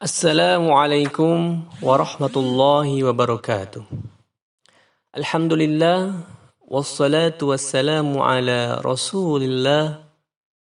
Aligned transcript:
Assalamualaikum 0.00 1.60
warahmatullahi 1.84 3.04
wabarakatuh. 3.04 3.84
Alhamdulillah 5.12 6.24
wassalatu 6.64 7.52
wassalamu 7.52 8.24
ala 8.24 8.80
Rasulillah 8.80 10.00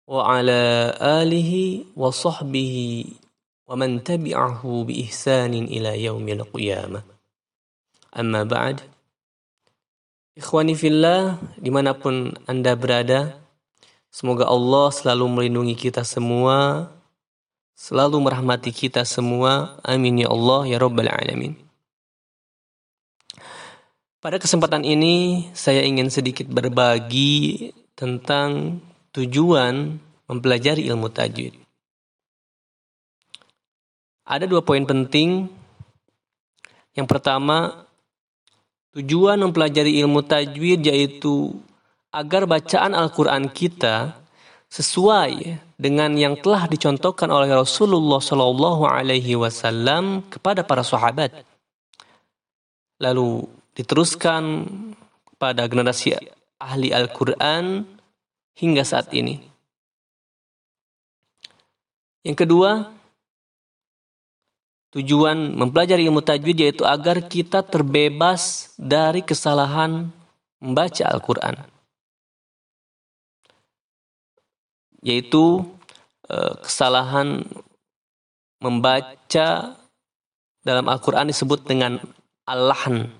wa 0.08 0.24
ala 0.24 0.88
alihi 1.20 1.84
wa 2.00 2.16
sahbihi 2.16 3.20
wa 3.68 3.76
man 3.76 4.00
tabi'ahu 4.00 4.88
bi 4.88 5.04
ihsanin 5.04 5.67
ila 5.67 5.91
yaumil 5.99 6.47
qiyamah. 6.55 7.04
Amma 8.15 8.47
ba'd. 8.47 8.88
Ikhwani 10.39 10.79
fillah 10.79 11.43
di 11.59 11.75
mana 11.75 11.91
pun 11.91 12.31
anda 12.47 12.71
berada, 12.79 13.36
semoga 14.07 14.47
Allah 14.47 14.95
selalu 14.95 15.27
melindungi 15.27 15.75
kita 15.75 16.07
semua 16.07 16.88
selalu 17.76 18.23
merahmati 18.23 18.71
kita 18.71 19.04
semua. 19.04 19.78
Amin 19.84 20.23
ya 20.23 20.31
Allah 20.31 20.63
ya 20.66 20.80
Rabbal 20.80 21.12
Alamin. 21.12 21.59
Pada 24.23 24.41
kesempatan 24.41 24.82
ini 24.82 25.45
saya 25.54 25.85
ingin 25.85 26.09
sedikit 26.09 26.49
berbagi 26.49 27.70
tentang 27.94 28.82
tujuan 29.13 30.02
mempelajari 30.26 30.90
ilmu 30.90 31.13
tajwid. 31.13 31.54
Ada 34.26 34.49
dua 34.49 34.66
poin 34.66 34.82
penting. 34.82 35.46
Yang 36.98 37.07
pertama, 37.12 37.85
tujuan 38.98 39.38
mempelajari 39.38 40.02
ilmu 40.02 40.26
tajwid 40.26 40.82
yaitu 40.90 41.62
agar 42.10 42.49
bacaan 42.49 42.98
Al-Quran 42.98 43.52
kita 43.54 44.24
sesuai 44.75 45.55
dengan 45.79 46.11
yang 46.20 46.35
telah 46.35 46.67
dicontohkan 46.67 47.31
oleh 47.31 47.47
Rasulullah 47.47 48.20
Shallallahu 48.20 48.84
Alaihi 48.84 49.39
Wasallam 49.39 50.27
kepada 50.27 50.67
para 50.67 50.84
sahabat. 50.84 51.31
Lalu 52.99 53.48
diteruskan 53.71 54.67
pada 55.40 55.63
generasi 55.71 56.20
ahli 56.59 56.91
Al-Quran 56.91 57.87
hingga 58.59 58.84
saat 58.84 59.15
ini. 59.15 59.40
Yang 62.27 62.43
kedua, 62.43 62.91
tujuan 64.91 65.56
mempelajari 65.56 66.03
ilmu 66.03 66.19
tajwid 66.19 66.57
yaitu 66.59 66.84
agar 66.84 67.23
kita 67.23 67.63
terbebas 67.63 68.75
dari 68.75 69.23
kesalahan 69.23 70.12
membaca 70.59 71.03
Al-Quran. 71.07 71.75
Yaitu 75.06 75.61
uh, 76.34 76.57
kesalahan 76.66 77.45
membaca 78.57 79.78
dalam 80.66 80.85
Al-Quran 80.89 81.29
disebut 81.29 81.69
dengan 81.69 82.01
Allahan. 82.50 83.13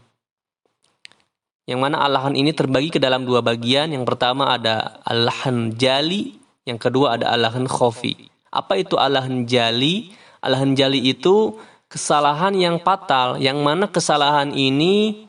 Yang 1.70 1.80
mana 1.82 2.02
Allahan 2.02 2.34
ini 2.34 2.54
terbagi 2.54 2.90
ke 2.94 2.98
dalam 2.98 3.26
dua 3.26 3.46
bagian. 3.46 3.94
Yang 3.94 4.06
pertama 4.10 4.58
ada 4.58 5.02
Allahan 5.06 5.74
jali, 5.78 6.38
yang 6.66 6.82
kedua 6.82 7.22
ada 7.22 7.30
Allahan 7.30 7.70
khofi. 7.70 8.30
Apa 8.50 8.82
itu 8.82 8.98
Allahan 8.98 9.46
jali? 9.46 10.14
Allahan 10.42 10.78
jali 10.78 11.02
itu 11.02 11.58
kesalahan 11.90 12.54
yang 12.54 12.78
fatal, 12.82 13.42
yang 13.42 13.66
mana 13.66 13.90
kesalahan 13.90 14.54
ini 14.54 15.26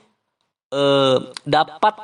eh, 0.73 1.19
dapat 1.49 1.95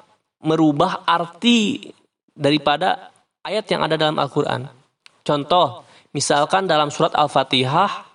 merubah 0.41 1.05
arti 1.05 1.92
daripada 2.33 3.12
ayat 3.47 3.67
yang 3.71 3.83
ada 3.87 3.98
dalam 3.98 4.17
Al-Quran. 4.19 4.71
Contoh, 5.23 5.87
misalkan 6.15 6.67
dalam 6.67 6.91
surat 6.91 7.15
Al-Fatihah, 7.15 8.07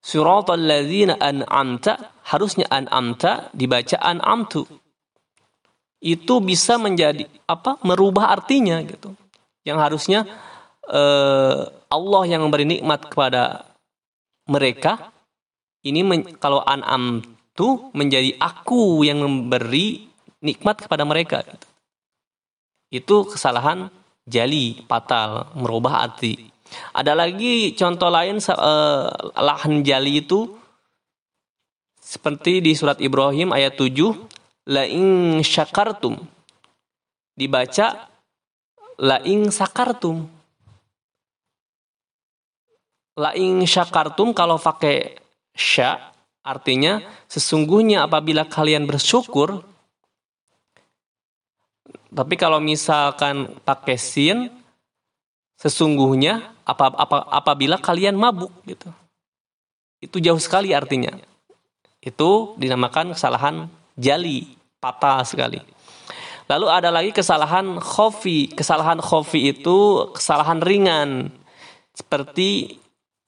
surat 0.00 0.48
ladzina 0.56 1.16
an'amta, 1.20 2.12
harusnya 2.28 2.68
an'amta 2.68 3.52
dibaca 3.56 3.96
an'amtu. 4.00 4.64
Itu 6.00 6.40
bisa 6.40 6.80
menjadi 6.80 7.28
apa? 7.44 7.76
Merubah 7.84 8.32
artinya 8.32 8.80
gitu. 8.80 9.12
Yang 9.68 9.78
harusnya 9.84 10.20
uh, 10.88 11.68
Allah 11.92 12.22
yang 12.24 12.40
memberi 12.48 12.64
nikmat 12.64 13.12
kepada 13.12 13.68
mereka, 14.48 15.12
ini 15.84 16.00
men, 16.00 16.20
kalau 16.40 16.64
an'amtu 16.64 17.92
menjadi 17.92 18.32
aku 18.40 19.04
yang 19.04 19.20
memberi 19.20 20.08
nikmat 20.40 20.88
kepada 20.88 21.04
mereka. 21.04 21.44
Gitu 21.44 21.69
itu 22.90 23.16
kesalahan 23.26 23.88
jali, 24.26 24.82
fatal, 24.84 25.54
merubah 25.54 26.02
arti. 26.04 26.50
Ada 26.94 27.18
lagi 27.18 27.74
contoh 27.74 28.10
lain 28.10 28.38
uh, 28.38 29.10
lahan 29.38 29.82
jali 29.82 30.22
itu 30.22 30.54
seperti 31.98 32.58
di 32.58 32.74
surat 32.74 32.98
Ibrahim 32.98 33.54
ayat 33.54 33.78
7, 33.78 34.70
la 34.70 34.82
in 34.86 35.38
syakartum. 35.42 36.18
Dibaca 37.34 38.10
la 38.98 39.18
in 39.22 39.50
sakartum. 39.54 40.26
La 43.18 43.30
in 43.38 43.62
syakartum 43.66 44.34
kalau 44.34 44.58
pakai 44.58 45.18
sya 45.54 46.10
artinya 46.40 47.04
sesungguhnya 47.28 48.08
apabila 48.08 48.48
kalian 48.48 48.88
bersyukur 48.88 49.60
tapi 52.10 52.34
kalau 52.34 52.58
misalkan 52.58 53.46
pakai 53.62 53.94
sin, 53.94 54.50
sesungguhnya 55.54 56.42
apa, 56.66 56.90
apa, 56.90 57.16
apabila 57.30 57.78
kalian 57.78 58.18
mabuk 58.18 58.50
gitu. 58.66 58.90
Itu 60.02 60.18
jauh 60.18 60.42
sekali 60.42 60.74
artinya. 60.74 61.14
Itu 62.02 62.58
dinamakan 62.58 63.14
kesalahan 63.14 63.70
jali, 63.94 64.58
patah 64.82 65.22
sekali. 65.22 65.62
Lalu 66.50 66.66
ada 66.66 66.90
lagi 66.90 67.14
kesalahan 67.14 67.78
khofi. 67.78 68.50
Kesalahan 68.50 68.98
khofi 68.98 69.54
itu 69.54 70.10
kesalahan 70.10 70.58
ringan. 70.58 71.30
Seperti 71.94 72.80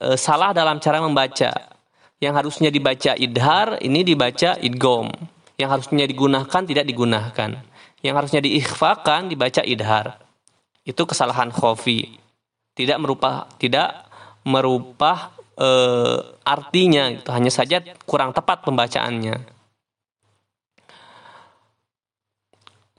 e, 0.03 0.19
salah 0.19 0.51
dalam 0.51 0.83
cara 0.83 0.99
membaca. 0.99 1.55
Yang 2.19 2.35
harusnya 2.35 2.71
dibaca 2.75 3.15
idhar, 3.15 3.79
ini 3.79 4.03
dibaca 4.03 4.59
idgom. 4.59 5.07
Yang 5.55 5.71
harusnya 5.71 6.05
digunakan, 6.09 6.63
tidak 6.67 6.83
digunakan 6.83 7.63
yang 8.03 8.19
harusnya 8.19 8.43
diikhfakan 8.43 9.31
dibaca 9.31 9.63
idhar. 9.63 10.19
Itu 10.83 11.07
kesalahan 11.07 11.55
khofi. 11.55 12.19
Tidak 12.75 12.99
merubah 12.99 13.47
tidak 13.57 14.11
merubah 14.43 15.31
e, 15.55 15.69
artinya 16.43 17.15
itu 17.15 17.31
hanya 17.31 17.53
saja 17.55 17.79
kurang 18.03 18.35
tepat 18.35 18.67
pembacaannya. 18.67 19.37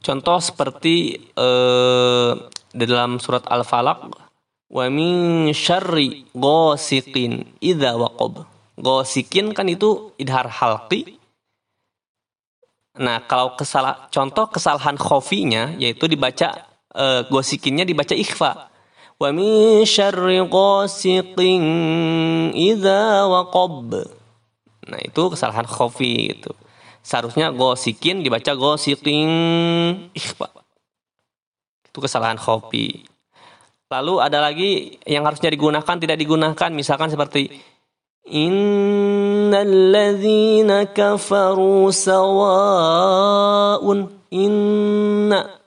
Contoh 0.04 0.40
seperti 0.40 1.16
e, 1.32 1.50
dalam 2.72 3.20
surat 3.20 3.44
Al-Falaq 3.48 4.00
wa 4.72 4.86
min 4.88 5.52
syarri 5.52 6.28
ghasiqin 6.32 7.60
idza 7.60 8.00
waqab. 8.00 8.48
Ghasikin 8.80 9.52
kan 9.52 9.68
itu 9.68 10.16
idhar 10.18 10.48
halqi 10.48 11.23
Nah, 12.94 13.26
kalau 13.26 13.58
kesalah 13.58 14.06
contoh 14.14 14.46
kesalahan 14.54 14.94
khofinya 15.02 15.74
yaitu 15.82 16.06
dibaca 16.06 16.70
e, 16.94 17.26
gosikinnya 17.26 17.90
dibaca 17.90 18.14
ikhfa. 18.14 18.70
Wa 19.18 19.30
min 19.34 19.82
syarri 19.82 20.38
ghasiqin 20.46 21.64
idza. 22.54 23.26
Nah, 24.84 25.00
itu 25.02 25.24
kesalahan 25.34 25.66
khofi 25.66 26.38
itu. 26.38 26.54
Seharusnya 27.02 27.50
gosikin 27.50 28.22
dibaca 28.22 28.54
gosikin 28.54 29.30
ikhfa. 30.14 30.54
Itu 31.90 31.98
kesalahan 31.98 32.38
khofi. 32.38 33.10
Lalu 33.90 34.14
ada 34.22 34.38
lagi 34.42 34.98
yang 35.06 35.26
harusnya 35.26 35.50
digunakan 35.50 35.96
tidak 35.98 36.18
digunakan 36.18 36.70
misalkan 36.74 37.10
seperti 37.14 37.73
Innalladzina 38.24 40.88
kafaru 40.96 41.92
sawa'un 41.92 44.08
inna 44.32 45.64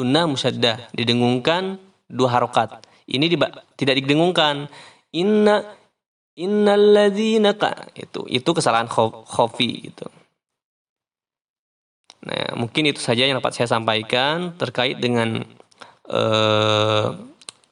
Guna 0.00 0.24
musyaddah 0.24 0.88
didengungkan 0.96 1.76
dua 2.08 2.32
harokat. 2.32 2.80
Ini 3.04 3.28
tidak 3.76 4.00
didengungkan. 4.00 4.72
Inna 5.12 5.60
innalladzina 6.40 7.52
ka 7.52 7.92
itu 7.92 8.24
itu 8.24 8.50
kesalahan 8.56 8.88
khofi 8.88 9.92
gitu. 9.92 10.08
Nah, 12.24 12.56
mungkin 12.56 12.88
itu 12.88 13.00
saja 13.00 13.28
yang 13.28 13.40
dapat 13.40 13.56
saya 13.56 13.68
sampaikan 13.68 14.56
terkait 14.56 15.00
dengan 15.00 15.44
uh, 16.08 17.16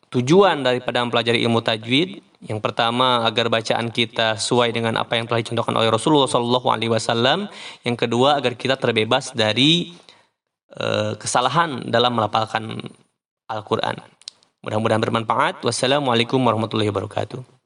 tujuan 0.08 0.64
daripada 0.64 1.04
mempelajari 1.04 1.44
ilmu 1.44 1.60
tajwid 1.60 2.24
yang 2.38 2.62
pertama 2.62 3.26
agar 3.26 3.50
bacaan 3.50 3.90
kita 3.90 4.38
sesuai 4.38 4.70
dengan 4.70 4.94
apa 4.94 5.18
yang 5.18 5.26
telah 5.26 5.42
dicontohkan 5.42 5.74
oleh 5.74 5.90
Rasulullah 5.90 6.30
Shallallahu 6.30 6.70
Alaihi 6.70 6.90
Wasallam. 6.94 7.50
Yang 7.82 8.06
kedua 8.06 8.38
agar 8.38 8.54
kita 8.54 8.78
terbebas 8.78 9.34
dari 9.34 9.90
uh, 10.78 11.18
kesalahan 11.18 11.90
dalam 11.90 12.14
melafalkan 12.14 12.78
Al-Quran. 13.50 13.98
Mudah-mudahan 14.62 15.02
bermanfaat. 15.02 15.66
Wassalamualaikum 15.66 16.38
warahmatullahi 16.38 16.94
wabarakatuh. 16.94 17.57